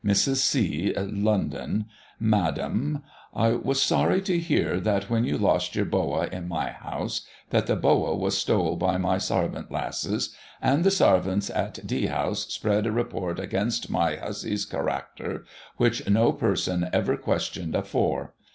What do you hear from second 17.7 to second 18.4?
afore.